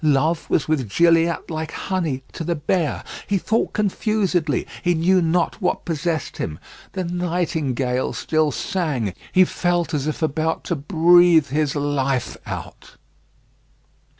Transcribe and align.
Love 0.03 0.49
was 0.49 0.67
with 0.67 0.89
Gilliatt 0.89 1.51
like 1.51 1.71
honey 1.71 2.23
to 2.33 2.43
the 2.43 2.55
bear. 2.55 3.03
He 3.27 3.37
thought 3.37 3.71
confusedly; 3.73 4.65
he 4.81 4.95
knew 4.95 5.21
not 5.21 5.61
what 5.61 5.85
possessed 5.85 6.37
him. 6.37 6.57
The 6.93 7.03
nightingale 7.03 8.11
still 8.13 8.49
sang. 8.49 9.13
He 9.31 9.45
felt 9.45 9.93
as 9.93 10.07
if 10.07 10.23
about 10.23 10.63
to 10.63 10.75
breathe 10.75 11.49
his 11.49 11.75
life 11.75 12.35
out. 12.47 12.95